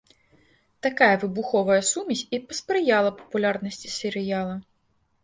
Такая 0.85 1.15
выбуховая 1.23 1.75
сумесь 1.89 2.23
і 2.37 2.39
паспрыяла 2.47 3.11
папулярнасці 3.21 3.93
серыяла. 3.99 4.55